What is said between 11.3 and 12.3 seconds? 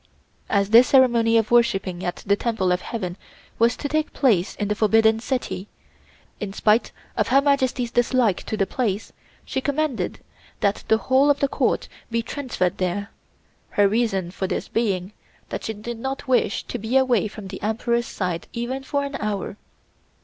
the Court be